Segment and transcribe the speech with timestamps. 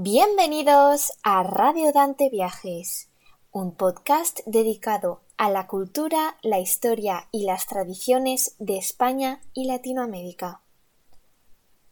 [0.00, 3.10] Bienvenidos a Radio Dante Viajes,
[3.50, 10.60] un podcast dedicado a la cultura, la historia y las tradiciones de España y Latinoamérica.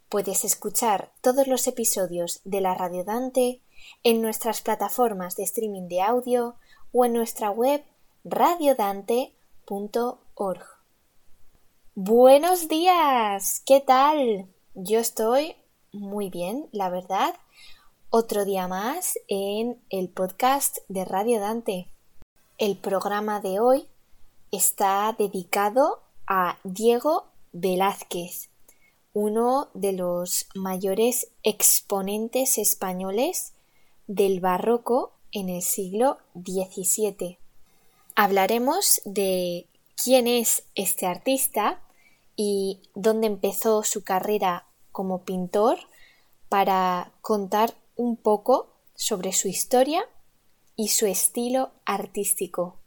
[0.08, 3.60] Puedes escuchar todos los episodios de la Radio Dante
[4.04, 6.54] en nuestras plataformas de streaming de audio
[6.92, 7.82] o en nuestra web
[8.22, 9.32] radiodante.org.
[11.96, 14.46] Buenos días, ¿qué tal?
[14.76, 15.56] Yo estoy
[15.90, 17.34] muy bien, la verdad.
[18.10, 21.88] Otro día más en el podcast de Radio Dante.
[22.56, 23.88] El programa de hoy
[24.52, 28.48] está dedicado a Diego Velázquez,
[29.12, 33.54] uno de los mayores exponentes españoles
[34.06, 37.38] del barroco en el siglo XVII.
[38.14, 39.66] Hablaremos de
[39.96, 41.82] quién es este artista
[42.36, 45.78] y dónde empezó su carrera como pintor
[46.48, 50.08] para contar un poco sobre su historia
[50.76, 52.78] y su estilo artístico.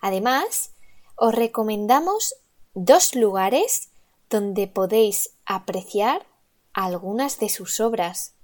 [0.00, 0.72] Además,
[1.16, 2.34] os recomendamos
[2.74, 3.90] dos lugares
[4.28, 6.26] donde podéis apreciar
[6.72, 8.34] algunas de sus obras.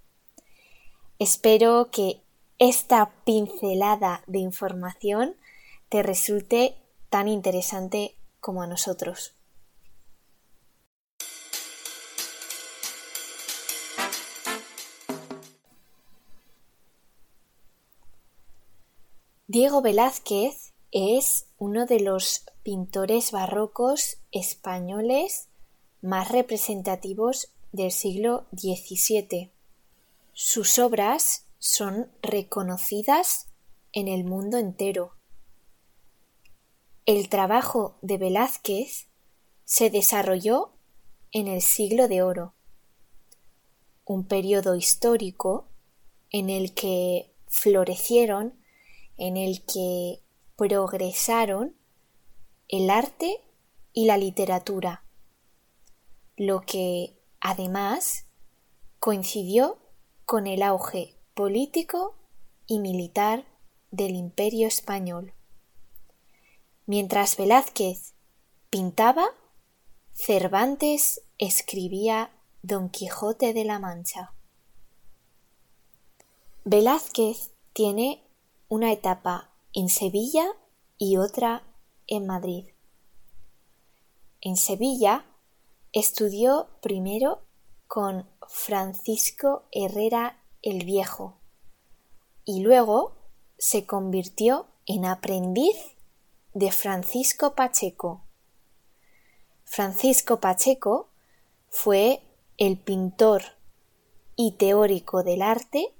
[1.18, 2.22] Espero que
[2.58, 5.36] esta pincelada de información
[5.88, 6.76] te resulte
[7.10, 9.35] tan interesante como a nosotros.
[19.48, 25.50] Diego Velázquez es uno de los pintores barrocos españoles
[26.02, 29.52] más representativos del siglo XVII.
[30.32, 33.46] Sus obras son reconocidas
[33.92, 35.12] en el mundo entero.
[37.04, 39.06] El trabajo de Velázquez
[39.64, 40.72] se desarrolló
[41.30, 42.54] en el siglo de oro,
[44.04, 45.68] un periodo histórico
[46.30, 48.65] en el que florecieron,
[49.16, 50.22] en el que
[50.56, 51.76] progresaron
[52.68, 53.40] el arte
[53.92, 55.04] y la literatura,
[56.36, 58.26] lo que además
[58.98, 59.78] coincidió
[60.24, 62.16] con el auge político
[62.66, 63.46] y militar
[63.90, 65.32] del imperio español.
[66.86, 68.14] Mientras Velázquez
[68.70, 69.26] pintaba,
[70.12, 72.30] Cervantes escribía
[72.62, 74.32] Don Quijote de la Mancha.
[76.64, 78.25] Velázquez tiene
[78.68, 80.46] una etapa en Sevilla
[80.98, 81.62] y otra
[82.06, 82.66] en Madrid.
[84.40, 85.24] En Sevilla
[85.92, 87.42] estudió primero
[87.86, 91.38] con Francisco Herrera el Viejo
[92.44, 93.16] y luego
[93.58, 95.76] se convirtió en aprendiz
[96.54, 98.24] de Francisco Pacheco.
[99.64, 101.08] Francisco Pacheco
[101.68, 102.22] fue
[102.56, 103.42] el pintor
[104.36, 105.94] y teórico del arte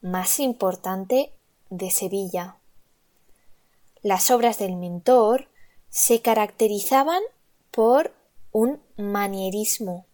[0.00, 1.35] más importante
[1.70, 2.58] de Sevilla.
[4.02, 5.48] Las obras del mentor
[5.88, 7.22] se caracterizaban
[7.70, 8.14] por
[8.52, 10.06] un manierismo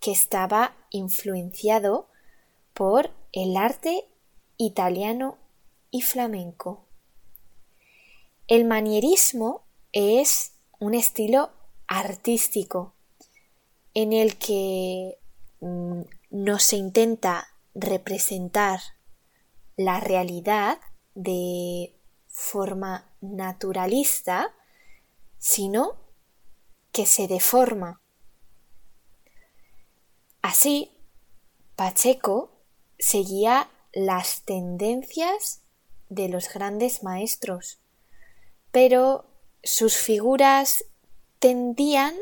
[0.00, 2.08] que estaba influenciado
[2.74, 4.06] por el arte
[4.56, 5.36] italiano
[5.90, 6.86] y flamenco.
[8.46, 11.50] El manierismo es un estilo
[11.86, 12.94] artístico
[13.94, 15.18] en el que
[15.60, 18.80] mm, no se intenta representar
[19.76, 20.78] la realidad
[21.14, 21.94] de
[22.26, 24.54] forma naturalista,
[25.38, 25.96] sino
[26.92, 28.00] que se deforma.
[30.42, 30.90] Así,
[31.76, 32.50] Pacheco
[32.98, 35.62] seguía las tendencias
[36.08, 37.80] de los grandes maestros,
[38.70, 39.26] pero
[39.62, 40.84] sus figuras
[41.38, 42.14] tendían,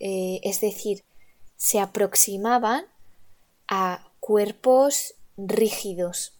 [0.00, 1.04] eh, es decir,
[1.56, 2.86] se aproximaban
[3.68, 6.38] a cuerpos rígidos,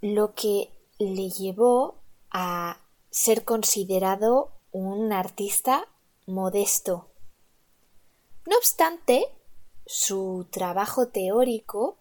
[0.00, 2.80] lo que le llevó a
[3.10, 5.88] ser considerado un artista
[6.26, 7.10] modesto.
[8.46, 9.26] No obstante,
[9.86, 11.98] su trabajo teórico,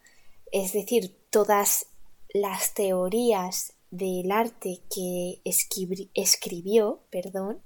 [0.51, 1.88] es decir, todas
[2.34, 5.41] las teorías del arte que
[6.14, 7.64] escribió, perdón,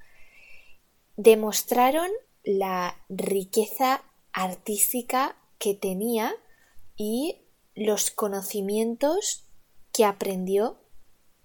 [1.18, 2.09] demostraron
[2.44, 6.33] la riqueza artística que tenía
[6.95, 7.42] y
[7.75, 9.45] los conocimientos
[9.92, 10.78] que aprendió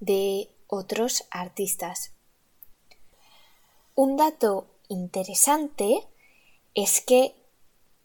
[0.05, 2.12] de otros artistas.
[3.95, 6.06] Un dato interesante
[6.75, 7.35] es que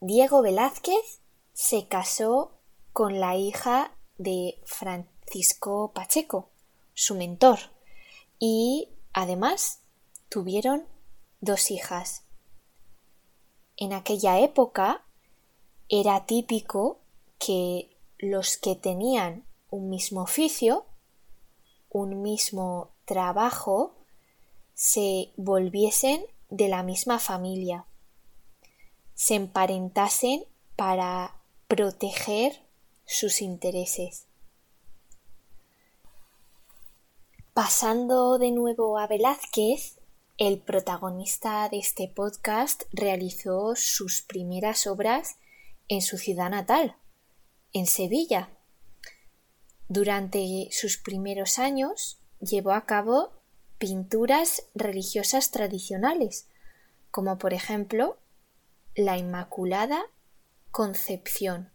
[0.00, 1.20] Diego Velázquez
[1.52, 2.52] se casó
[2.92, 6.50] con la hija de Francisco Pacheco,
[6.94, 7.58] su mentor,
[8.38, 9.82] y además
[10.28, 10.86] tuvieron
[11.40, 12.24] dos hijas.
[13.76, 15.04] En aquella época
[15.88, 17.00] era típico
[17.38, 20.86] que los que tenían un mismo oficio,
[21.90, 23.94] un mismo trabajo,
[24.74, 27.84] se volviesen de la misma familia,
[29.14, 30.44] se emparentasen
[30.76, 31.36] para
[31.68, 32.64] proteger
[33.04, 34.26] sus intereses.
[37.52, 39.98] Pasando de nuevo a Velázquez,
[40.38, 45.36] el protagonista de este podcast realizó sus primeras obras
[45.88, 46.96] en su ciudad natal,
[47.74, 48.48] en Sevilla.
[49.90, 53.32] Durante sus primeros años llevó a cabo
[53.78, 56.46] pinturas religiosas tradicionales,
[57.10, 58.16] como por ejemplo
[58.94, 60.04] la Inmaculada
[60.70, 61.72] Concepción.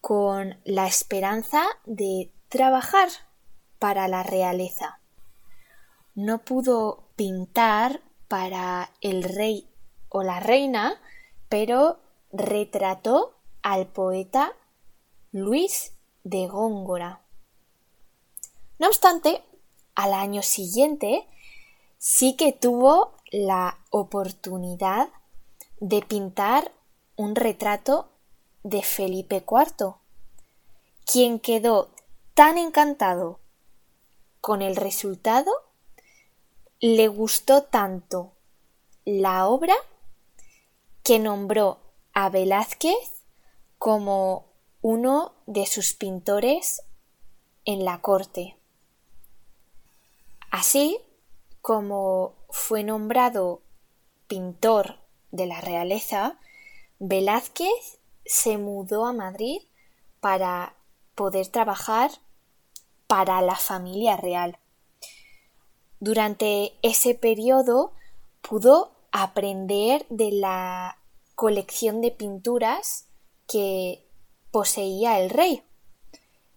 [0.00, 3.08] con la esperanza de trabajar
[3.78, 5.00] para la realeza.
[6.14, 9.68] No pudo pintar para el rey
[10.08, 11.00] o la reina,
[11.48, 11.98] pero
[12.32, 14.52] retrató al poeta
[15.32, 15.92] Luis
[16.22, 17.22] de Góngora.
[18.78, 19.42] No obstante,
[19.94, 21.26] al año siguiente
[21.98, 25.08] sí que tuvo la oportunidad
[25.80, 26.72] de pintar
[27.16, 28.10] un retrato
[28.62, 29.94] de Felipe IV,
[31.04, 31.90] quien quedó
[32.34, 33.40] tan encantado
[34.40, 35.50] con el resultado,
[36.80, 38.32] le gustó tanto
[39.04, 39.74] la obra
[41.02, 41.78] que nombró
[42.12, 43.24] a Velázquez
[43.78, 44.46] como
[44.80, 46.82] uno de sus pintores
[47.64, 48.56] en la corte.
[50.50, 51.00] Así
[51.60, 53.62] como fue nombrado
[54.26, 56.38] pintor de la realeza,
[56.98, 59.62] Velázquez se mudó a Madrid
[60.20, 60.76] para
[61.14, 62.10] poder trabajar
[63.06, 64.58] para la familia real.
[66.00, 67.92] Durante ese periodo
[68.40, 70.98] pudo aprender de la
[71.34, 73.06] colección de pinturas
[73.46, 74.06] que
[74.50, 75.62] poseía el rey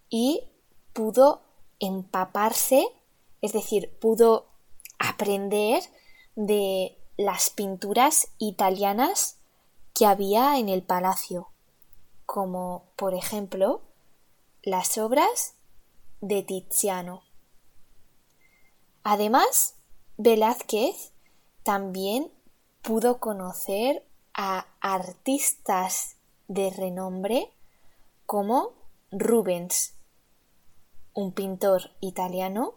[0.10, 0.44] y
[0.94, 1.42] pudo
[1.80, 2.86] empaparse,
[3.42, 4.48] es decir, pudo
[5.00, 5.84] aprender
[6.36, 9.38] de las pinturas italianas
[9.94, 11.50] que había en el palacio,
[12.26, 13.82] como por ejemplo
[14.64, 15.54] las obras
[16.20, 17.22] de Tiziano.
[19.04, 19.76] Además,
[20.18, 21.12] Velázquez
[21.64, 22.32] también
[22.82, 24.04] pudo conocer
[24.34, 26.16] a artistas
[26.48, 27.52] de renombre
[28.26, 28.74] como
[29.12, 29.94] Rubens,
[31.14, 32.74] un pintor italiano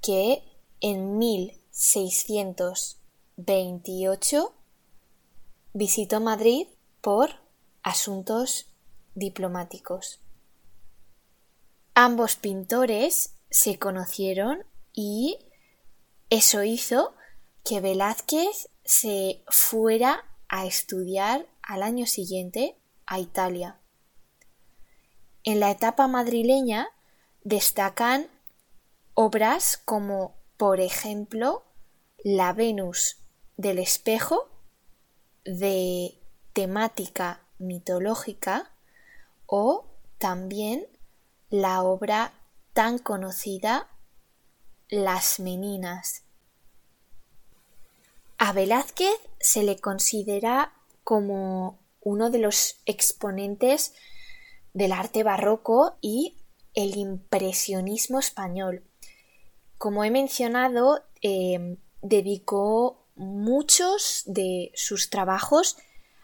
[0.00, 0.44] que
[0.80, 1.18] en
[3.46, 4.54] 1628
[5.72, 6.68] visitó Madrid
[7.00, 7.30] por
[7.82, 8.72] asuntos
[9.14, 10.20] diplomáticos.
[11.94, 15.38] Ambos pintores se conocieron y
[16.30, 17.14] eso hizo
[17.64, 22.76] que Velázquez se fuera a estudiar al año siguiente
[23.06, 23.80] a Italia.
[25.44, 26.88] En la etapa madrileña
[27.42, 28.28] destacan
[29.14, 31.64] obras como, por ejemplo,
[32.24, 33.21] La Venus
[33.62, 34.48] del espejo,
[35.44, 36.18] de
[36.52, 38.72] temática mitológica,
[39.46, 39.86] o
[40.18, 40.86] también
[41.48, 42.32] la obra
[42.72, 43.88] tan conocida
[44.88, 46.24] Las Meninas.
[48.36, 50.72] A Velázquez se le considera
[51.04, 53.94] como uno de los exponentes
[54.74, 56.36] del arte barroco y
[56.74, 58.82] el impresionismo español.
[59.78, 65.76] Como he mencionado, em, dedicó muchos de sus trabajos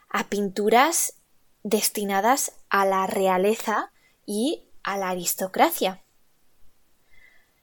[0.09, 1.15] a pinturas
[1.63, 3.93] destinadas a la realeza
[4.27, 6.03] y a la aristocracia.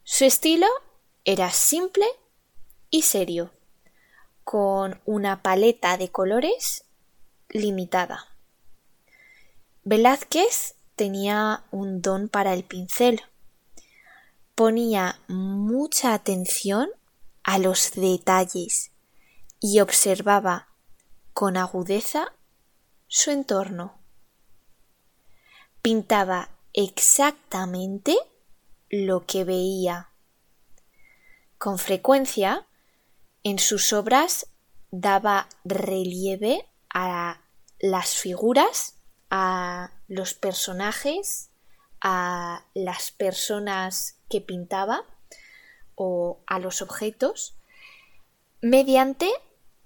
[0.03, 0.67] Su estilo
[1.23, 2.05] era simple
[2.91, 3.51] y serio,
[4.43, 6.85] con una paleta de colores
[7.49, 8.27] limitada.
[9.83, 13.21] Velázquez tenía un don para el pincel.
[14.53, 16.89] Ponía mucha atención
[17.43, 18.91] a los detalles
[19.67, 20.67] y observaba
[21.33, 22.35] con agudeza
[23.07, 23.97] su entorno.
[25.81, 28.15] Pintaba exactamente
[28.91, 30.11] lo que veía.
[31.57, 32.67] Con frecuencia,
[33.41, 34.45] en sus obras
[34.91, 37.41] daba relieve a
[37.79, 38.99] las figuras,
[39.31, 41.49] a los personajes,
[42.01, 45.05] a las personas que pintaba
[45.95, 47.57] o a los objetos
[48.61, 49.31] mediante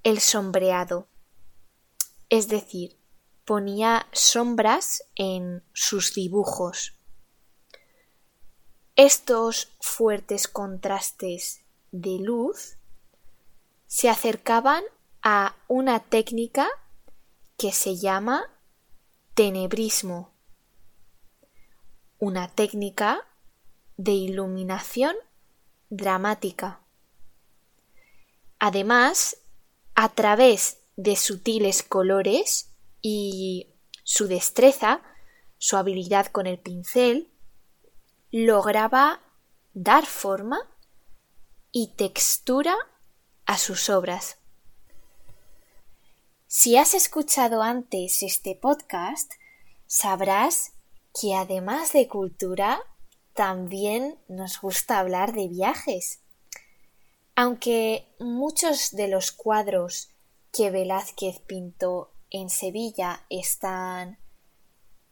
[0.03, 1.07] el sombreado.
[2.29, 2.97] Es decir,
[3.45, 6.95] ponía sombras en sus dibujos.
[8.95, 12.77] Estos fuertes contrastes de luz
[13.87, 14.83] se acercaban
[15.23, 16.67] a una técnica
[17.57, 18.45] que se llama
[19.33, 20.31] tenebrismo,
[22.19, 23.25] una técnica
[23.97, 25.15] de iluminación
[25.89, 26.81] dramática.
[28.59, 29.37] Además,
[30.01, 33.75] a través de sutiles colores y
[34.05, 35.01] su destreza,
[35.57, 37.33] su habilidad con el pincel,
[38.31, 39.19] lograba
[39.73, 40.61] dar forma
[41.73, 42.77] y textura
[43.45, 44.37] a sus obras.
[46.47, 49.33] Si has escuchado antes este podcast,
[49.85, 50.75] sabrás
[51.19, 52.79] que además de cultura,
[53.33, 56.21] también nos gusta hablar de viajes.
[57.41, 60.09] Aunque muchos de los cuadros
[60.51, 64.19] que Velázquez pintó en Sevilla están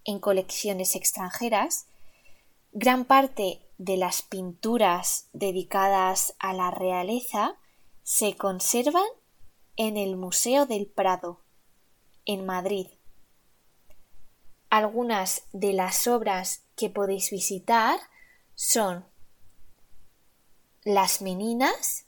[0.03, 1.87] en colecciones extranjeras,
[2.73, 7.55] gran parte de las pinturas dedicadas a la realeza
[8.03, 9.07] se conservan
[9.77, 11.39] en el Museo del Prado,
[12.25, 12.87] en Madrid.
[14.69, 17.97] Algunas de las obras que podéis visitar
[18.53, 19.05] son
[20.83, 22.03] Las Meninas,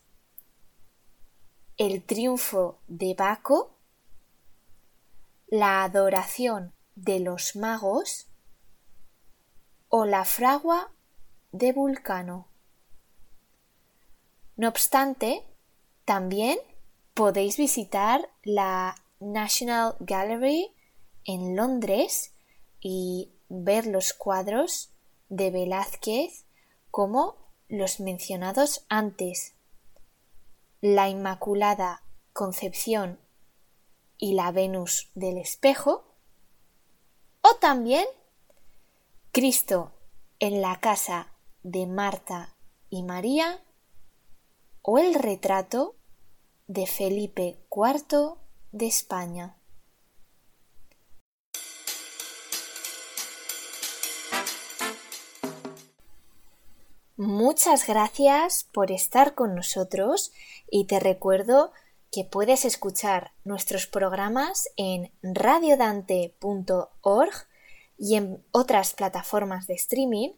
[1.80, 3.72] El Triunfo de Baco,
[5.48, 8.28] La Adoración de los Magos
[9.88, 10.92] o La Fragua
[11.54, 12.50] de Vulcano.
[14.58, 15.46] No obstante,
[16.04, 16.60] también
[17.14, 20.74] podéis visitar la National Gallery
[21.24, 22.34] en Londres
[22.82, 24.92] y ver los cuadros
[25.30, 26.44] de Velázquez
[26.92, 27.38] como
[27.70, 29.54] los mencionados antes.
[30.82, 33.20] La Inmaculada Concepción
[34.18, 36.16] y la Venus del espejo.
[37.42, 38.06] O también
[39.34, 39.92] Cristo
[40.40, 41.34] en la casa
[41.64, 42.56] de Marta
[42.90, 43.62] y María
[44.82, 45.98] o el retrato
[46.68, 48.38] de Felipe IV
[48.72, 49.59] de España.
[57.22, 60.32] Muchas gracias por estar con nosotros
[60.72, 61.74] y te recuerdo
[62.14, 67.34] que puedes escuchar nuestros programas en radiodante.org
[67.98, 70.30] y en otras plataformas de streaming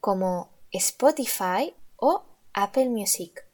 [0.00, 3.44] como Spotify o Apple Music.